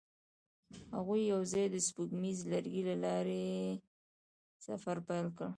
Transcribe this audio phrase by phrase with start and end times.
[0.95, 3.45] هغوی یوځای د سپوږمیز لرګی له لارې
[4.67, 5.49] سفر پیل کړ.